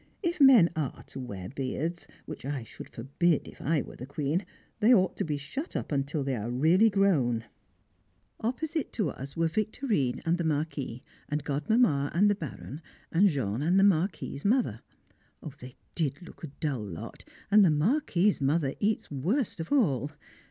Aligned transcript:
If 0.23 0.41
men 0.41 0.71
are 0.75 1.03
to 1.09 1.19
wear 1.19 1.47
beards 1.49 2.07
(which 2.25 2.43
I 2.43 2.63
should 2.63 2.89
forbid 2.89 3.47
if 3.47 3.61
I 3.61 3.83
were 3.83 3.97
the 3.97 4.07
Queen) 4.07 4.47
they 4.79 4.91
ought 4.95 5.15
to 5.17 5.23
be 5.23 5.37
shut 5.37 5.75
up 5.75 5.93
till 6.07 6.23
they 6.23 6.35
are 6.35 6.49
really 6.49 6.89
grown. 6.89 7.43
[Sidenote: 7.43 7.43
A 7.43 8.41
Contretemps] 8.41 8.61
Opposite 8.63 8.93
to 8.93 9.09
us 9.11 9.37
were 9.37 9.47
Victorine 9.47 10.21
and 10.25 10.39
the 10.39 10.43
Marquis, 10.43 11.03
and 11.29 11.43
Godmamma 11.43 12.09
and 12.15 12.31
the 12.31 12.33
Baron, 12.33 12.81
and 13.11 13.29
Jean 13.29 13.61
and 13.61 13.79
the 13.79 13.83
Marquis's 13.83 14.43
mother. 14.43 14.81
They 15.59 15.75
did 15.93 16.23
look 16.23 16.43
a 16.43 16.47
dull 16.47 16.83
lot, 16.83 17.23
and 17.51 17.63
the 17.63 17.69
Marquis's 17.69 18.41
mother 18.41 18.73
eats 18.79 19.11
worst 19.11 19.59
of 19.59 19.71
all! 19.71 20.09